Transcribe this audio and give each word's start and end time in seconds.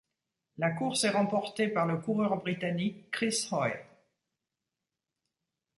La 0.57 0.71
course 0.71 1.03
est 1.03 1.11
remportée 1.11 1.67
par 1.67 1.85
le 1.85 1.95
coureur 1.97 2.35
britannique 2.37 3.11
Chris 3.11 3.45
Hoy. 3.51 3.69